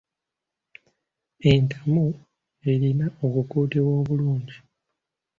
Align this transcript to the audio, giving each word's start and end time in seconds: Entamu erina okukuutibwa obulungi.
Entamu 1.51 2.05
erina 2.71 3.05
okukuutibwa 3.25 3.93
obulungi. 4.01 4.57